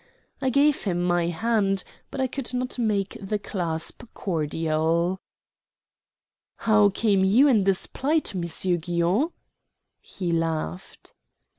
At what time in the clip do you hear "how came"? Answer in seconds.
6.55-7.23